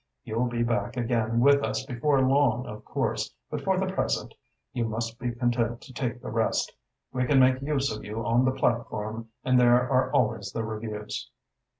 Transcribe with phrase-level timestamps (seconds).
[0.23, 4.33] You'll be back again with us before long, of course, but for the present
[4.73, 6.73] you must be content to take a rest.
[7.13, 11.29] We can make use of you on the platform and there are always the reviews."